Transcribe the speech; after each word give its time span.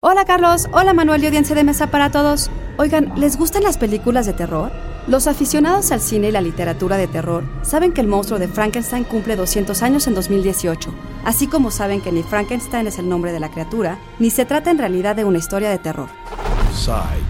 Hola 0.00 0.24
Carlos, 0.24 0.68
hola 0.70 0.94
Manuel 0.94 1.24
y 1.24 1.26
audiencia 1.26 1.56
de 1.56 1.64
mesa 1.64 1.88
para 1.88 2.12
todos. 2.12 2.52
Oigan, 2.76 3.12
¿les 3.18 3.36
gustan 3.36 3.64
las 3.64 3.78
películas 3.78 4.26
de 4.26 4.32
terror? 4.32 4.70
Los 5.08 5.26
aficionados 5.26 5.90
al 5.90 6.00
cine 6.00 6.28
y 6.28 6.30
la 6.30 6.40
literatura 6.40 6.96
de 6.96 7.08
terror 7.08 7.42
saben 7.62 7.90
que 7.90 8.00
el 8.00 8.06
monstruo 8.06 8.38
de 8.38 8.46
Frankenstein 8.46 9.02
cumple 9.02 9.34
200 9.34 9.82
años 9.82 10.06
en 10.06 10.14
2018, 10.14 10.94
así 11.24 11.48
como 11.48 11.72
saben 11.72 12.00
que 12.00 12.12
ni 12.12 12.22
Frankenstein 12.22 12.86
es 12.86 13.00
el 13.00 13.08
nombre 13.08 13.32
de 13.32 13.40
la 13.40 13.50
criatura, 13.50 13.98
ni 14.20 14.30
se 14.30 14.44
trata 14.44 14.70
en 14.70 14.78
realidad 14.78 15.16
de 15.16 15.24
una 15.24 15.38
historia 15.38 15.68
de 15.68 15.78
terror. 15.78 16.08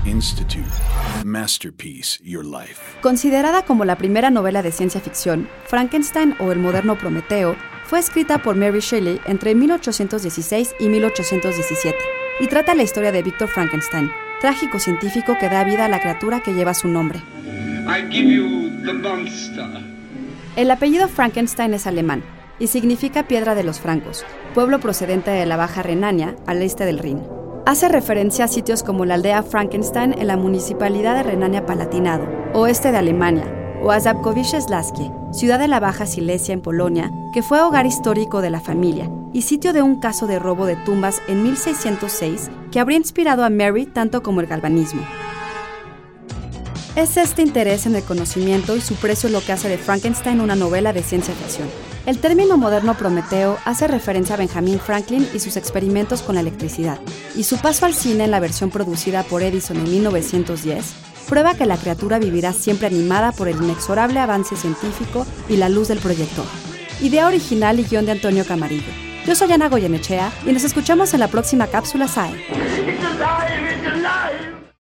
Institute. 0.05 0.69
Masterpiece, 1.25 2.23
Your 2.23 2.45
Life. 2.45 2.83
Considerada 3.01 3.63
como 3.63 3.87
la 3.87 3.97
primera 3.97 4.29
novela 4.29 4.61
de 4.61 4.73
ciencia 4.73 5.01
ficción, 5.01 5.49
Frankenstein 5.65 6.35
o 6.39 6.53
el 6.53 6.59
moderno 6.59 6.99
Prometeo 6.99 7.57
fue 7.87 7.99
escrita 7.99 8.43
por 8.43 8.57
Mary 8.57 8.81
Shelley 8.81 9.23
entre 9.25 9.55
1816 9.55 10.75
y 10.79 10.89
1817 10.91 11.97
y 12.41 12.47
trata 12.47 12.75
la 12.75 12.83
historia 12.83 13.13
de 13.13 13.23
Victor 13.23 13.49
Frankenstein, 13.49 14.11
trágico 14.41 14.79
científico 14.79 15.37
que 15.39 15.49
da 15.49 15.65
vida 15.65 15.87
a 15.87 15.89
la 15.89 16.01
criatura 16.01 16.41
que 16.41 16.55
lleva 16.55 16.75
su 16.75 16.89
nombre. 16.89 17.21
El 20.57 20.71
apellido 20.71 21.09
Frankenstein 21.09 21.75
es 21.75 21.87
alemán 21.87 22.23
y 22.59 22.67
significa 22.69 23.25
piedra 23.25 23.55
de 23.55 23.65
los 23.65 23.81
francos, 23.81 24.25
pueblo 24.55 24.81
procedente 24.81 25.31
de 25.31 25.47
la 25.47 25.57
Baja 25.57 25.83
Renania, 25.83 26.37
al 26.47 26.63
este 26.63 26.85
del 26.85 26.99
Rin. 26.99 27.23
Hace 27.67 27.89
referencia 27.89 28.47
a 28.47 28.49
sitios 28.49 28.83
como 28.83 29.05
la 29.05 29.15
aldea 29.15 29.43
Frankenstein 29.43 30.15
en 30.19 30.27
la 30.27 30.37
municipalidad 30.37 31.17
de 31.17 31.23
Renania-Palatinado, 31.25 32.27
oeste 32.55 32.93
de 32.93 32.99
Alemania, 32.99 33.45
o 33.83 33.91
a 33.91 34.01
ciudad 35.33 35.59
de 35.59 35.69
la 35.69 35.81
Baja 35.81 36.07
Silesia 36.07 36.53
en 36.53 36.61
Polonia, 36.61 37.13
que 37.33 37.43
fue 37.43 37.61
hogar 37.61 37.87
histórico 37.87 38.41
de 38.41 38.51
la 38.51 38.61
familia 38.61 39.11
y 39.33 39.43
sitio 39.43 39.73
de 39.73 39.83
un 39.83 40.01
caso 40.01 40.27
de 40.27 40.39
robo 40.39 40.67
de 40.67 40.77
tumbas 40.77 41.21
en 41.29 41.43
1606 41.43 42.51
que 42.73 42.81
habría 42.81 42.99
inspirado 42.99 43.45
a 43.45 43.51
Mary 43.51 43.87
tanto 43.87 44.23
como 44.23 44.41
el 44.41 44.47
galvanismo. 44.47 45.03
Es 46.97 47.17
este 47.17 47.43
interés 47.43 47.87
en 47.87 47.95
el 47.95 48.03
conocimiento 48.03 48.75
y 48.75 48.81
su 48.81 48.97
precio 48.97 49.29
lo 49.29 49.41
que 49.41 49.53
hace 49.53 49.69
de 49.69 49.79
Frankenstein 49.79 50.41
una 50.41 50.57
novela 50.57 50.93
de 50.93 51.03
ciencia 51.03 51.35
ficción. 51.35 51.69
El 52.07 52.19
término 52.19 52.57
moderno 52.57 52.95
Prometeo 52.95 53.59
hace 53.65 53.87
referencia 53.87 54.35
a 54.35 54.39
Benjamin 54.39 54.81
Franklin 54.81 55.29
y 55.35 55.39
sus 55.39 55.57
experimentos 55.57 56.23
con 56.23 56.37
la 56.37 56.41
electricidad, 56.41 56.99
y 57.37 57.45
su 57.45 57.59
paso 57.59 57.87
al 57.87 57.95
cine 57.95 58.25
en 58.25 58.31
la 58.31 58.41
versión 58.41 58.71
producida 58.71 59.23
por 59.23 59.43
Edison 59.43 59.77
en 59.77 59.91
1910 59.91 61.08
prueba 61.29 61.55
que 61.55 61.67
la 61.67 61.77
criatura 61.77 62.19
vivirá 62.19 62.53
siempre 62.53 62.87
animada 62.87 63.33
por 63.33 63.49
el 63.49 63.63
inexorable 63.63 64.19
avance 64.19 64.57
científico 64.57 65.27
y 65.49 65.57
la 65.57 65.69
luz 65.69 65.89
del 65.89 65.99
proyector. 65.99 66.47
Idea 67.01 67.27
original 67.27 67.79
y 67.79 67.85
guion 67.85 68.07
de 68.07 68.13
Antonio 68.13 68.45
Camarillo. 68.45 68.93
Yo 69.27 69.35
soy 69.35 69.53
Ana 69.53 69.69
Goyenechea 69.69 70.33
y 70.47 70.53
nos 70.53 70.65
escuchamos 70.65 71.13
en 71.13 71.21
la 71.21 71.29
próxima 71.29 71.67
cápsula 71.67 72.09
SAE. 72.09 72.33